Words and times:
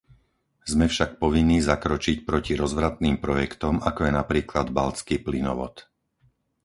Sme 0.71 0.85
však 0.93 1.09
povinní 1.23 1.59
zakročiť 1.69 2.17
proti 2.29 2.53
rozvratným 2.63 3.15
projektom, 3.25 3.73
ako 3.89 4.01
je 4.09 4.11
napríklad 4.19 4.67
baltský 4.77 5.15
plynovod. 5.25 5.75